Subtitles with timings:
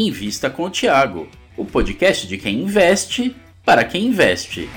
[0.00, 4.70] Invista com o Tiago, o podcast de quem investe para quem investe.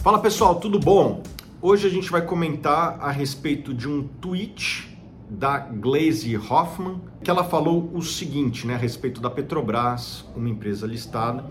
[0.00, 1.24] Fala pessoal, tudo bom?
[1.60, 4.96] Hoje a gente vai comentar a respeito de um tweet
[5.28, 10.86] da Glaze Hoffman, que ela falou o seguinte, né, a respeito da Petrobras, uma empresa
[10.86, 11.44] listada.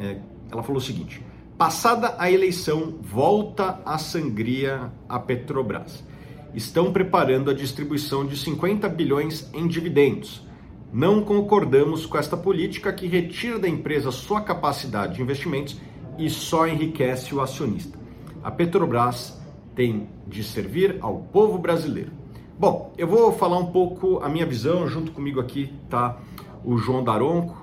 [0.00, 0.18] É,
[0.50, 1.24] ela falou o seguinte:
[1.56, 6.09] passada a eleição, volta a sangria a Petrobras.
[6.54, 10.46] Estão preparando a distribuição de 50 bilhões em dividendos.
[10.92, 15.80] Não concordamos com esta política que retira da empresa sua capacidade de investimentos
[16.18, 17.96] e só enriquece o acionista.
[18.42, 19.40] A Petrobras
[19.74, 22.10] tem de servir ao povo brasileiro.
[22.58, 26.18] Bom, eu vou falar um pouco a minha visão, junto comigo aqui tá
[26.64, 27.56] o João Daronco.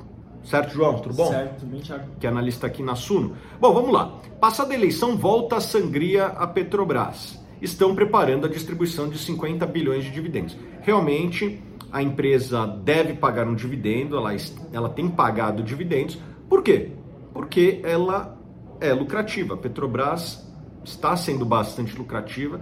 [0.44, 0.99] Certo, João?
[0.99, 1.27] Tudo bom?
[1.27, 2.05] Certo, tudo bem, Thiago.
[2.20, 3.35] Que é analista aqui na Suno.
[3.60, 4.18] Bom, vamos lá.
[4.40, 7.38] Passada a eleição, volta a sangria a Petrobras.
[7.62, 10.58] Estão preparando a distribuição de 50 bilhões de dividendos.
[10.82, 14.36] Realmente, a empresa deve pagar um dividendo, ela,
[14.72, 16.18] ela tem pagado dividendos.
[16.49, 16.91] Por quê?
[17.34, 18.38] Porque ela
[18.80, 19.55] é lucrativa.
[19.55, 20.46] A Petrobras
[20.84, 22.60] está sendo bastante lucrativa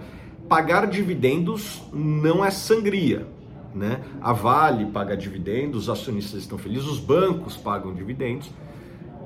[0.48, 3.28] pagar dividendos não é sangria.
[3.74, 4.02] Né?
[4.22, 8.50] A Vale paga dividendos, os acionistas estão felizes, os bancos pagam dividendos.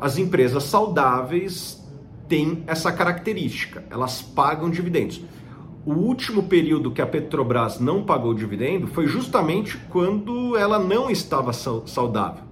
[0.01, 1.85] As empresas saudáveis
[2.27, 5.21] têm essa característica, elas pagam dividendos.
[5.89, 11.51] O último período que a Petrobras não pagou dividendo foi justamente quando ela não estava
[11.51, 12.43] saudável.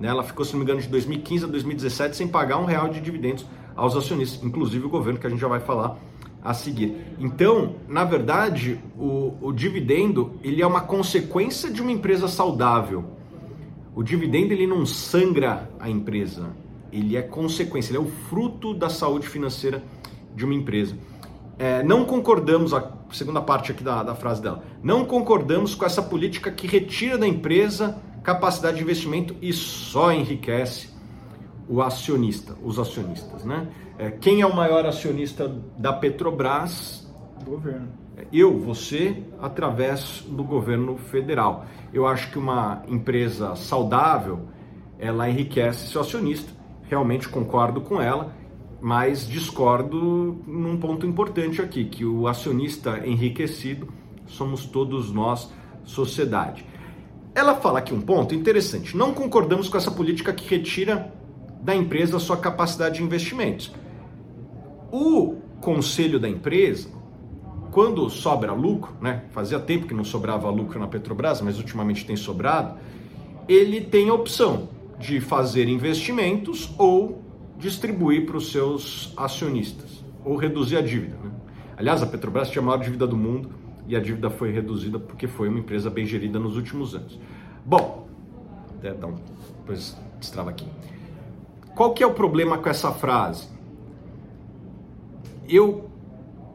[0.00, 0.08] Né?
[0.08, 2.98] Ela ficou, se não me engano, de 2015 a 2017 sem pagar um real de
[3.02, 3.44] dividendos
[3.76, 5.98] aos acionistas, inclusive o governo, que a gente já vai falar
[6.42, 6.96] a seguir.
[7.18, 13.04] Então, na verdade, o, o dividendo ele é uma consequência de uma empresa saudável.
[13.94, 16.46] O dividendo ele não sangra a empresa,
[16.90, 19.84] ele é consequência, ele é o fruto da saúde financeira
[20.34, 20.96] de uma empresa.
[21.58, 26.02] É, não concordamos, a segunda parte aqui da, da frase dela, não concordamos com essa
[26.02, 30.90] política que retira da empresa capacidade de investimento e só enriquece
[31.68, 33.68] o acionista, os acionistas, né?
[33.98, 37.10] É, quem é o maior acionista da Petrobras?
[37.38, 37.88] Do governo.
[38.32, 41.66] Eu, você, através do governo federal.
[41.92, 44.40] Eu acho que uma empresa saudável,
[44.98, 46.50] ela enriquece seu acionista.
[46.88, 48.32] Realmente concordo com ela,
[48.80, 53.88] mas discordo num ponto importante aqui, que o acionista enriquecido
[54.26, 55.50] somos todos nós,
[55.84, 56.64] sociedade.
[57.34, 58.96] Ela fala aqui um ponto interessante.
[58.96, 61.12] Não concordamos com essa política que retira
[61.60, 63.72] da empresa sua capacidade de investimentos.
[64.90, 66.88] O conselho da empresa,
[67.70, 72.16] quando sobra lucro, né, fazia tempo que não sobrava lucro na Petrobras, mas ultimamente tem
[72.16, 72.78] sobrado,
[73.48, 77.25] ele tem a opção de fazer investimentos ou
[77.58, 81.16] distribuir para os seus acionistas, ou reduzir a dívida.
[81.22, 81.30] Né?
[81.76, 83.50] Aliás, a Petrobras tinha a maior dívida do mundo
[83.86, 87.18] e a dívida foi reduzida porque foi uma empresa bem gerida nos últimos anos.
[87.64, 88.08] Bom,
[88.76, 89.16] até dar um,
[89.58, 90.66] depois destrava aqui.
[91.74, 93.48] Qual que é o problema com essa frase?
[95.48, 95.90] Eu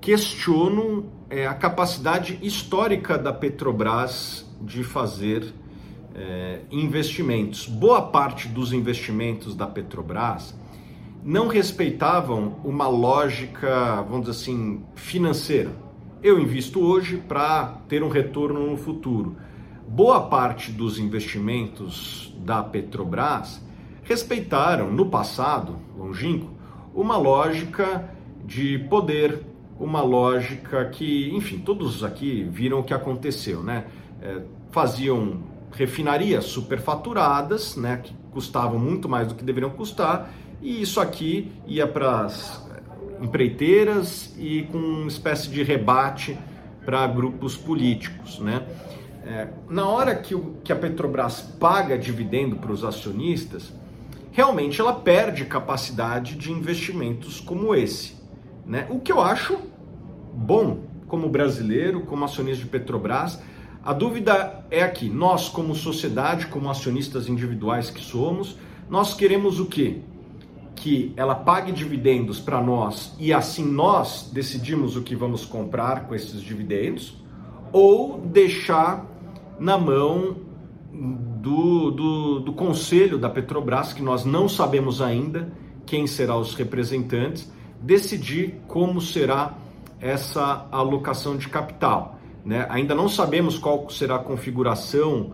[0.01, 5.53] questiono é, a capacidade histórica da Petrobras de fazer
[6.15, 7.67] é, investimentos.
[7.67, 10.55] Boa parte dos investimentos da Petrobras
[11.23, 15.71] não respeitavam uma lógica, vamos dizer assim, financeira.
[16.23, 19.35] Eu invisto hoje para ter um retorno no futuro.
[19.87, 23.61] Boa parte dos investimentos da Petrobras
[24.03, 26.49] respeitaram no passado longínquo
[26.93, 28.09] uma lógica
[28.43, 29.43] de poder,
[29.79, 33.85] uma lógica que, enfim, todos aqui viram o que aconteceu, né?
[34.21, 40.29] É, faziam refinarias superfaturadas, né, que custavam muito mais do que deveriam custar,
[40.61, 42.65] e isso aqui ia para as
[43.21, 46.37] empreiteiras e com uma espécie de rebate
[46.85, 48.65] para grupos políticos, né?
[49.23, 53.71] É, na hora que, o, que a Petrobras paga dividendo para os acionistas,
[54.31, 58.15] realmente ela perde capacidade de investimentos como esse.
[58.65, 58.87] Né?
[58.89, 59.59] O que eu acho
[60.33, 63.41] bom como brasileiro, como acionista de Petrobras.
[63.83, 68.57] A dúvida é aqui, nós como sociedade, como acionistas individuais que somos,
[68.89, 69.99] nós queremos o quê?
[70.81, 76.15] Que ela pague dividendos para nós e assim nós decidimos o que vamos comprar com
[76.15, 77.21] esses dividendos,
[77.71, 79.05] ou deixar
[79.59, 80.37] na mão
[80.91, 85.53] do, do, do conselho da Petrobras, que nós não sabemos ainda
[85.85, 89.53] quem serão os representantes, decidir como será
[89.99, 92.19] essa alocação de capital.
[92.43, 92.65] Né?
[92.69, 95.33] Ainda não sabemos qual será a configuração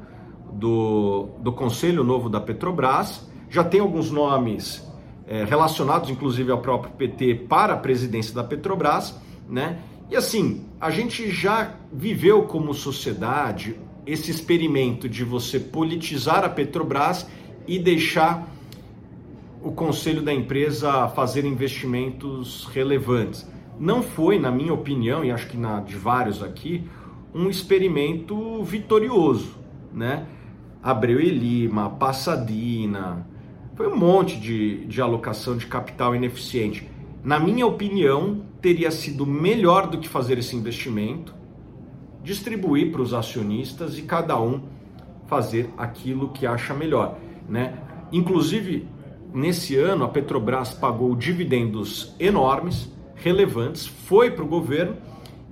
[0.52, 4.86] do, do conselho novo da Petrobras, já tem alguns nomes
[5.28, 9.80] é, relacionados, inclusive ao próprio PT, para a presidência da Petrobras, né?
[10.10, 17.28] E assim, a gente já viveu como sociedade esse experimento de você politizar a Petrobras
[17.68, 18.48] e deixar
[19.62, 23.46] o conselho da empresa fazer investimentos relevantes.
[23.78, 26.88] Não foi, na minha opinião, e acho que na de vários aqui,
[27.36, 29.58] um experimento vitorioso,
[29.94, 30.26] né?
[30.82, 33.28] Abreu e Lima, Passadina,
[33.78, 36.90] foi um monte de, de alocação de capital ineficiente.
[37.24, 41.36] Na minha opinião, teria sido melhor do que fazer esse investimento,
[42.24, 44.64] distribuir para os acionistas e cada um
[45.28, 47.78] fazer aquilo que acha melhor, né?
[48.12, 48.88] Inclusive,
[49.32, 54.96] nesse ano a Petrobras pagou dividendos enormes, relevantes, foi para o governo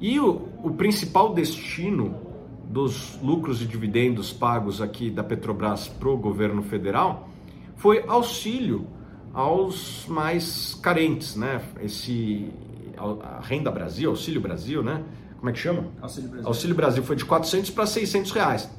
[0.01, 2.15] e o, o principal destino
[2.63, 7.29] dos lucros e dividendos pagos aqui da Petrobras para o governo federal
[7.75, 8.87] foi auxílio
[9.33, 11.61] aos mais carentes, né?
[11.81, 12.51] Esse
[12.97, 15.03] a Renda Brasil, Auxílio Brasil, né?
[15.37, 15.87] Como é que chama?
[16.01, 16.47] Auxílio Brasil.
[16.47, 18.69] Auxílio Brasil foi de 400 para 600 reais.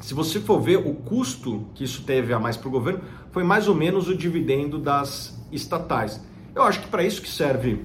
[0.00, 3.00] Se você for ver o custo que isso teve a mais para o governo,
[3.30, 6.22] foi mais ou menos o dividendo das estatais.
[6.54, 7.84] Eu acho que para isso que serve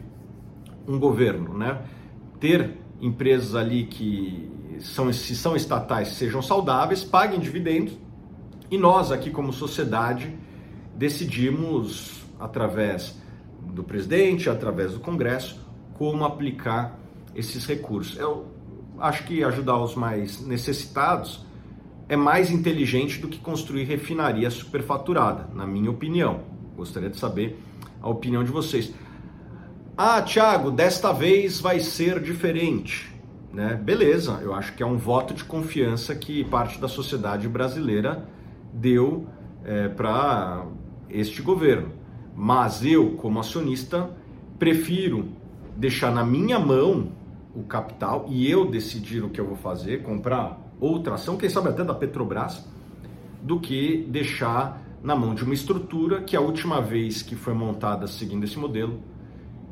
[0.87, 1.81] um governo, né?
[2.39, 7.97] Ter empresas ali que são, se são estatais sejam saudáveis, paguem dividendos
[8.69, 10.35] e nós aqui como sociedade
[10.99, 13.17] decidimos através
[13.73, 16.99] do presidente, através do Congresso, como aplicar
[17.33, 18.17] esses recursos.
[18.17, 18.47] Eu
[18.99, 21.45] acho que ajudar os mais necessitados
[22.09, 26.41] é mais inteligente do que construir refinaria superfaturada, na minha opinião.
[26.75, 27.63] Gostaria de saber
[28.01, 28.93] a opinião de vocês.
[29.95, 33.09] Ah, Thiago, desta vez vai ser diferente.
[33.53, 33.75] Né?
[33.75, 38.27] Beleza, eu acho que é um voto de confiança que parte da sociedade brasileira
[38.73, 39.27] deu
[39.63, 40.65] é, para
[41.09, 41.91] este governo.
[42.35, 44.09] Mas eu, como acionista,
[44.57, 45.29] prefiro
[45.75, 47.11] deixar na minha mão
[47.55, 51.69] o capital e eu decidir o que eu vou fazer, comprar outra ação, quem sabe
[51.69, 52.65] até da Petrobras,
[53.41, 58.05] do que deixar na mão de uma estrutura que a última vez que foi montada
[58.07, 58.99] seguindo esse modelo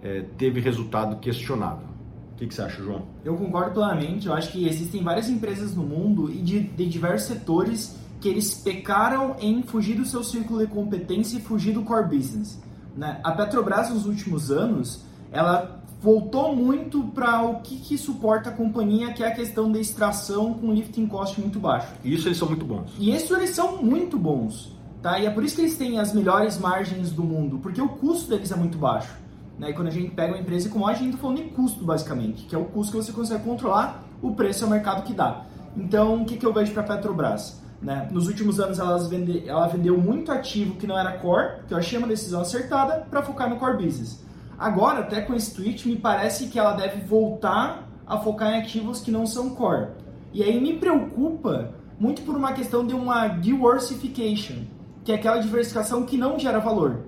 [0.01, 1.87] é, teve resultado questionável.
[2.33, 3.07] O que, que, você acha, João?
[3.25, 4.27] Eu concordo plenamente.
[4.27, 8.53] Eu acho que existem várias empresas no mundo e de, de diversos setores que eles
[8.55, 12.59] pecaram em fugir do seu círculo de competência e fugir do core business.
[12.95, 13.19] Né?
[13.23, 19.13] A Petrobras, nos últimos anos, ela voltou muito para o que, que, suporta a companhia,
[19.13, 21.93] que é a questão da extração com lifting cost muito baixo.
[22.03, 22.91] E isso eles são muito bons.
[22.99, 24.75] E isso eles são muito bons.
[25.01, 25.19] Tá?
[25.19, 28.29] E é por isso que eles têm as melhores margens do mundo, porque o custo
[28.29, 29.15] deles é muito baixo.
[29.59, 29.71] Né?
[29.71, 32.45] E quando a gente pega uma empresa como a gente está falando de custo, basicamente,
[32.45, 35.45] que é o custo que você consegue controlar, o preço é o mercado que dá.
[35.75, 37.61] Então, o que, que eu vejo para a Petrobras?
[37.81, 38.07] Né?
[38.11, 41.77] Nos últimos anos, elas vende, ela vendeu muito ativo que não era core, que eu
[41.77, 44.23] achei uma decisão acertada, para focar no core business.
[44.57, 49.01] Agora, até com esse tweet, me parece que ela deve voltar a focar em ativos
[49.01, 49.89] que não são core.
[50.33, 54.65] E aí me preocupa muito por uma questão de uma diversification,
[55.03, 57.01] que é aquela diversificação que não gera valor,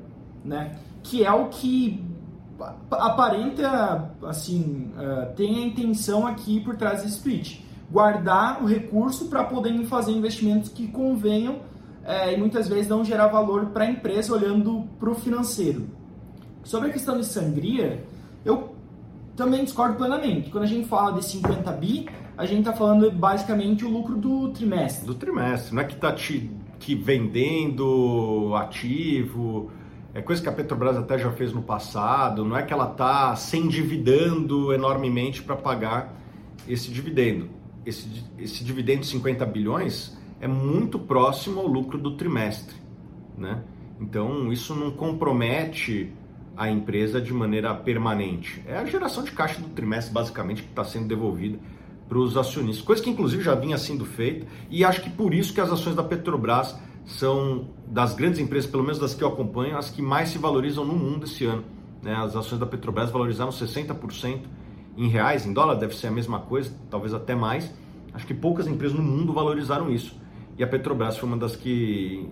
[0.43, 0.77] né?
[1.01, 2.03] Que é o que
[2.91, 7.65] aparenta, assim, uh, tem a intenção aqui por trás desse tweet.
[7.91, 11.59] Guardar o recurso para poder fazer investimentos que convenham
[12.03, 15.87] é, e muitas vezes não gerar valor para a empresa olhando para o financeiro.
[16.63, 18.03] Sobre a questão de sangria,
[18.45, 18.75] eu
[19.35, 20.49] também discordo plenamente.
[20.49, 24.49] Quando a gente fala de 50 bi, a gente está falando basicamente o lucro do
[24.49, 25.05] trimestre.
[25.05, 29.71] Do trimestre, não é que está te que vendendo ativo,
[30.13, 33.35] é coisa que a Petrobras até já fez no passado, não é que ela está
[33.35, 36.13] se endividando enormemente para pagar
[36.67, 37.49] esse dividendo.
[37.85, 42.75] Esse, esse dividendo de 50 bilhões é muito próximo ao lucro do trimestre,
[43.37, 43.63] né?
[43.99, 46.11] Então isso não compromete
[46.55, 48.61] a empresa de maneira permanente.
[48.67, 51.57] É a geração de caixa do trimestre, basicamente, que está sendo devolvida
[52.07, 52.83] para os acionistas.
[52.83, 55.95] Coisa que, inclusive, já vinha sendo feita e acho que por isso que as ações
[55.95, 60.29] da Petrobras são, das grandes empresas, pelo menos das que eu acompanho, as que mais
[60.29, 61.63] se valorizam no mundo esse ano.
[62.01, 62.13] Né?
[62.13, 64.41] As ações da Petrobras valorizaram 60%
[64.99, 67.73] em reais, em dólar deve ser a mesma coisa, talvez até mais.
[68.13, 70.19] Acho que poucas empresas no mundo valorizaram isso.
[70.57, 72.27] E a Petrobras foi uma das que,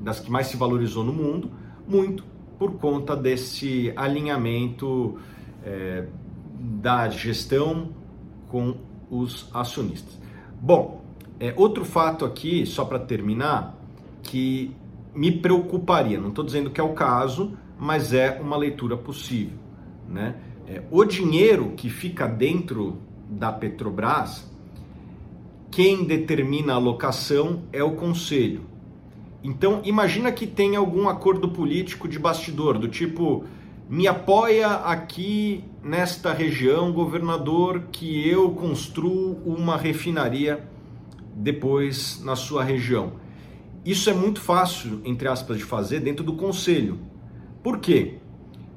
[0.00, 1.52] das que mais se valorizou no mundo,
[1.86, 2.24] muito
[2.58, 5.18] por conta desse alinhamento
[5.62, 6.08] é,
[6.58, 7.90] da gestão
[8.48, 8.74] com
[9.08, 10.18] os acionistas.
[10.60, 11.04] Bom,
[11.38, 13.78] é, outro fato aqui, só para terminar,
[14.20, 14.74] que
[15.14, 19.56] me preocuparia, não estou dizendo que é o caso, mas é uma leitura possível.
[20.08, 20.34] Né?
[20.70, 22.98] É, o dinheiro que fica dentro
[23.28, 24.48] da Petrobras,
[25.68, 28.60] quem determina a alocação é o conselho.
[29.42, 33.44] Então, imagina que tem algum acordo político de bastidor, do tipo,
[33.88, 40.64] me apoia aqui nesta região, governador, que eu construo uma refinaria
[41.34, 43.14] depois na sua região.
[43.84, 46.96] Isso é muito fácil, entre aspas, de fazer dentro do conselho.
[47.60, 48.18] Por quê?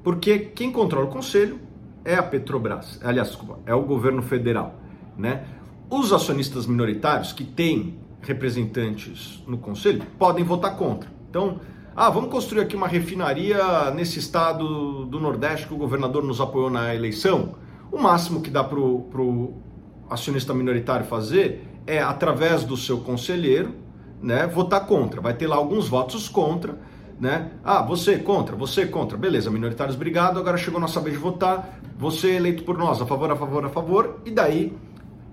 [0.04, 1.60] Porque quem controla o conselho
[2.06, 4.76] é a Petrobras, aliás, desculpa, é o governo federal,
[5.18, 5.46] né?
[5.90, 11.10] Os acionistas minoritários que têm representantes no conselho podem votar contra.
[11.30, 11.60] Então,
[11.96, 16.70] ah, vamos construir aqui uma refinaria nesse estado do Nordeste que o governador nos apoiou
[16.70, 17.56] na eleição.
[17.92, 19.62] O máximo que dá para o
[20.10, 23.76] acionista minoritário fazer é, através do seu conselheiro,
[24.22, 25.22] né, votar contra.
[25.22, 26.80] Vai ter lá alguns votos contra,
[27.24, 27.52] né?
[27.64, 29.18] Ah, você contra, você contra.
[29.18, 30.38] Beleza, minoritários, obrigado.
[30.38, 31.80] Agora chegou nossa vez de votar.
[31.98, 34.20] Você é eleito por nós, a favor, a favor, a favor.
[34.26, 34.76] E daí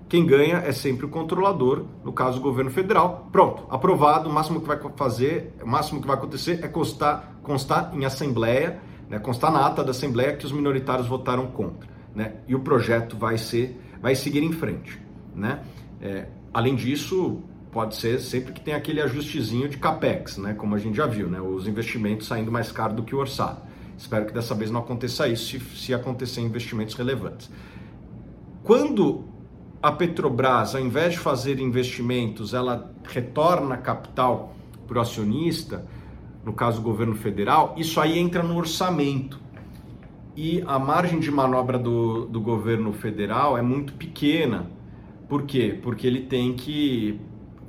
[0.07, 3.27] quem ganha é sempre o controlador, no caso o governo federal.
[3.29, 4.29] Pronto, aprovado.
[4.29, 8.79] O máximo que vai fazer, o máximo que vai acontecer é constar, constar em assembleia,
[9.09, 12.35] né, constar na ata da assembleia que os minoritários votaram contra, né?
[12.47, 14.97] E o projeto vai ser, vai seguir em frente,
[15.35, 15.59] né?
[15.99, 20.53] É, além disso, pode ser sempre que tem aquele ajustezinho de capex, né?
[20.53, 21.39] Como a gente já viu, né?
[21.39, 23.61] Os investimentos saindo mais caro do que o orçado.
[23.97, 27.49] Espero que dessa vez não aconteça isso, se, se acontecer investimentos relevantes.
[28.63, 29.25] Quando
[29.81, 34.53] a Petrobras, ao invés de fazer investimentos, ela retorna capital
[34.87, 35.85] para o acionista,
[36.43, 39.39] no caso o governo federal, isso aí entra no orçamento.
[40.35, 44.69] E a margem de manobra do, do governo federal é muito pequena.
[45.29, 45.79] Por quê?
[45.81, 47.19] Porque ele tem que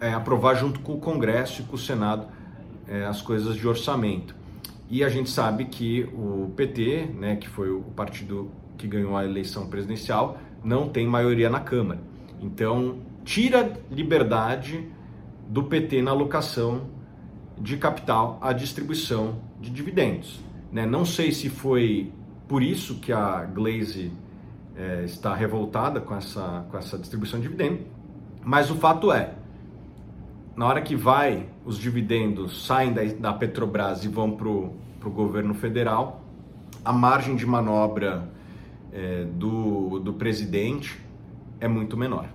[0.02, 2.26] é, aprovar junto com o Congresso e com o Senado
[2.88, 4.34] é, as coisas de orçamento.
[4.90, 9.24] E a gente sabe que o PT, né, que foi o partido que ganhou a
[9.24, 12.00] eleição presidencial, não tem maioria na Câmara.
[12.40, 14.88] Então, tira liberdade
[15.48, 16.88] do PT na alocação
[17.56, 20.40] de capital à distribuição de dividendos.
[20.72, 20.84] Né?
[20.84, 22.12] Não sei se foi
[22.48, 24.10] por isso que a Glaze
[24.76, 27.86] é, está revoltada com essa, com essa distribuição de dividendos,
[28.42, 29.34] mas o fato é,
[30.54, 35.54] na hora que vai, os dividendos saem da, da Petrobras e vão para o governo
[35.54, 36.22] federal,
[36.84, 38.28] a margem de manobra
[38.92, 41.00] é, do, do presidente
[41.60, 42.28] é muito menor.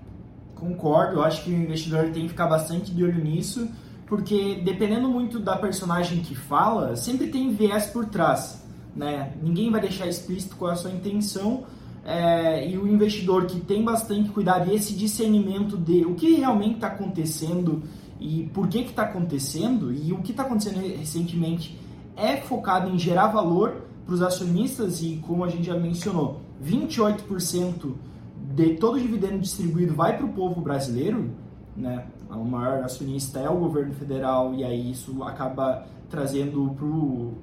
[0.55, 3.69] Concordo, eu acho que o investidor tem que ficar bastante de olho nisso,
[4.07, 8.65] porque dependendo muito da personagem que fala, sempre tem viés por trás.
[8.95, 9.33] Né?
[9.43, 11.65] Ninguém vai deixar explícito qual é a sua intenção,
[12.07, 16.75] é, e o investidor que tem bastante cuidado e esse discernimento de o que realmente
[16.75, 17.83] está acontecendo
[18.19, 21.79] e por que está acontecendo, e o que está acontecendo recentemente
[22.15, 27.93] é focado em gerar valor para os acionistas e, como a gente já mencionou, 28%
[28.55, 31.29] de todo o dividendo distribuído vai para o povo brasileiro,
[31.75, 32.05] né?
[32.29, 36.75] O maior acionista é o governo federal e aí isso acaba trazendo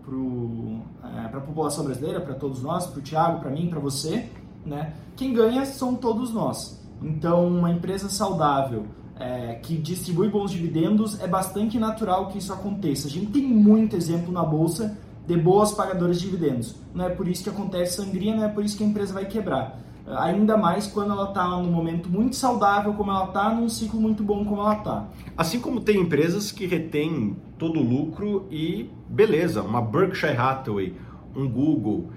[0.02, 4.28] para é, a população brasileira, para todos nós, para o Thiago, para mim, para você,
[4.64, 4.94] né?
[5.16, 6.82] Quem ganha são todos nós.
[7.02, 8.86] Então, uma empresa saudável
[9.18, 13.06] é, que distribui bons dividendos é bastante natural que isso aconteça.
[13.06, 16.74] A gente tem muito exemplo na bolsa de boas pagadoras de dividendos.
[16.94, 19.24] Não é por isso que acontece sangria, não é por isso que a empresa vai
[19.24, 19.80] quebrar.
[20.06, 24.22] Ainda mais quando ela está num momento muito saudável, como ela está, num ciclo muito
[24.22, 25.08] bom, como ela está.
[25.34, 30.94] Assim como tem empresas que retêm todo o lucro e beleza, uma Berkshire Hathaway,
[31.34, 32.10] um Google,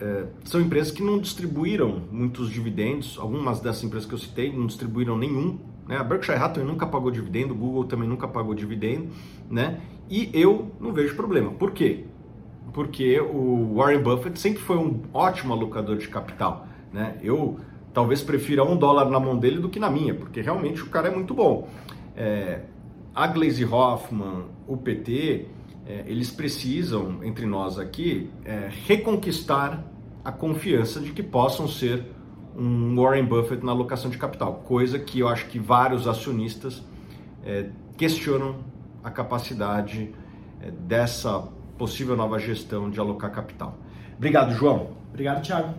[0.00, 3.18] é, são empresas que não distribuíram muitos dividendos.
[3.18, 5.58] Algumas dessas empresas que eu citei não distribuíram nenhum.
[5.88, 5.96] Né?
[5.96, 9.08] A Berkshire Hathaway nunca pagou dividendo, o Google também nunca pagou dividendo,
[9.50, 9.80] né?
[10.08, 11.50] E eu não vejo problema.
[11.52, 12.04] Por quê?
[12.72, 16.66] porque o Warren Buffett sempre foi um ótimo alocador de capital.
[16.92, 17.18] Né?
[17.22, 17.58] Eu
[17.92, 21.08] talvez prefira um dólar na mão dele do que na minha, porque realmente o cara
[21.08, 21.68] é muito bom.
[22.16, 22.60] É,
[23.12, 25.46] a Glaze Hoffman, o PT,
[25.86, 29.84] é, eles precisam, entre nós aqui, é, reconquistar
[30.24, 32.04] a confiança de que possam ser
[32.58, 36.82] um Warren Buffett na alocação de capital, coisa que eu acho que vários acionistas
[37.44, 38.56] é, questionam
[39.02, 40.12] a capacidade
[40.60, 41.48] é, dessa
[41.78, 43.78] possível nova gestão de alocar capital.
[44.16, 44.90] Obrigado, João.
[45.10, 45.72] Obrigado, Thiago.